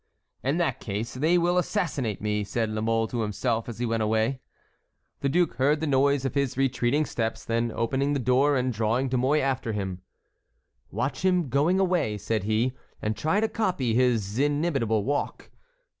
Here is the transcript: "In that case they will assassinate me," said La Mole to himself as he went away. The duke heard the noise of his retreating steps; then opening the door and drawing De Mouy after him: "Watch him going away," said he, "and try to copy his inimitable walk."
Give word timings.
"In 0.43 0.57
that 0.57 0.79
case 0.79 1.13
they 1.13 1.37
will 1.37 1.59
assassinate 1.59 2.23
me," 2.23 2.43
said 2.43 2.71
La 2.71 2.81
Mole 2.81 3.05
to 3.09 3.21
himself 3.21 3.69
as 3.69 3.77
he 3.77 3.85
went 3.85 4.01
away. 4.01 4.39
The 5.19 5.29
duke 5.29 5.53
heard 5.57 5.79
the 5.79 5.85
noise 5.85 6.25
of 6.25 6.33
his 6.33 6.57
retreating 6.57 7.05
steps; 7.05 7.45
then 7.45 7.71
opening 7.71 8.13
the 8.13 8.19
door 8.19 8.57
and 8.57 8.73
drawing 8.73 9.09
De 9.09 9.17
Mouy 9.19 9.41
after 9.41 9.73
him: 9.73 10.01
"Watch 10.89 11.23
him 11.23 11.49
going 11.49 11.79
away," 11.79 12.17
said 12.17 12.45
he, 12.45 12.73
"and 12.99 13.15
try 13.15 13.39
to 13.41 13.47
copy 13.47 13.93
his 13.93 14.39
inimitable 14.39 15.03
walk." 15.03 15.51